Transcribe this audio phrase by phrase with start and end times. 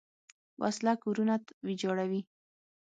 [0.61, 2.21] وسله کورونه ویجاړوي